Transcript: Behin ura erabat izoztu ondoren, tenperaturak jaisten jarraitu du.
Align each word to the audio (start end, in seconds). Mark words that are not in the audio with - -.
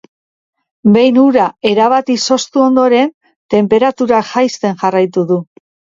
Behin 0.95 1.17
ura 1.23 1.43
erabat 1.73 2.09
izoztu 2.13 2.63
ondoren, 2.69 3.11
tenperaturak 3.55 4.29
jaisten 4.35 4.81
jarraitu 4.85 5.27
du. 5.35 5.39